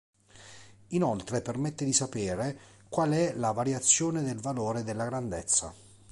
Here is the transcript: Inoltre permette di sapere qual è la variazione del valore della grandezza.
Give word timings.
Inoltre 0.87 1.41
permette 1.43 1.85
di 1.85 1.93
sapere 1.93 2.57
qual 2.89 3.11
è 3.11 3.35
la 3.35 3.51
variazione 3.51 4.23
del 4.23 4.39
valore 4.39 4.83
della 4.83 5.05
grandezza. 5.05 5.71